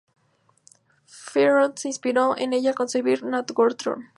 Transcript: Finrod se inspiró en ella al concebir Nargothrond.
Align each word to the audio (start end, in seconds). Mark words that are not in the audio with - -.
Finrod 1.05 1.75
se 1.77 1.87
inspiró 1.89 2.35
en 2.35 2.53
ella 2.53 2.69
al 2.71 2.75
concebir 2.75 3.23
Nargothrond. 3.23 4.05